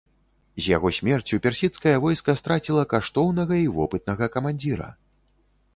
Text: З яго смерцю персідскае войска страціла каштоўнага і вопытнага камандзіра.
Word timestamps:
З 0.63 0.71
яго 0.75 0.91
смерцю 0.99 1.39
персідскае 1.45 1.93
войска 2.07 2.35
страціла 2.41 2.83
каштоўнага 2.95 3.53
і 3.67 3.73
вопытнага 3.79 4.25
камандзіра. 4.39 4.89